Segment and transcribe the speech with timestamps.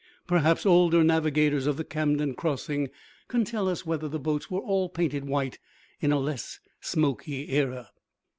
[0.25, 2.89] Perhaps older navigators of the Camden crossing
[3.27, 5.59] can tell us whether the boats were all painted white
[5.99, 7.91] in a less smoky era?